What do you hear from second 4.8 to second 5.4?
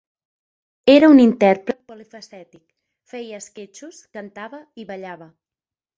i ballava.